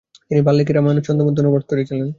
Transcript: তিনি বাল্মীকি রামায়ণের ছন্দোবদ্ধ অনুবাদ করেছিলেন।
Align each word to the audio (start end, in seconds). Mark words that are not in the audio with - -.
তিনি 0.27 0.41
বাল্মীকি 0.41 0.71
রামায়ণের 0.73 1.05
ছন্দোবদ্ধ 1.07 1.37
অনুবাদ 1.39 1.63
করেছিলেন। 1.69 2.07